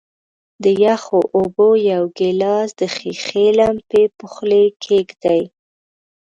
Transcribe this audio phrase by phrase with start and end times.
[0.63, 5.41] د یخو اوبو یو ګیلاس د ښيښې لمپې په خولې کیږدئ.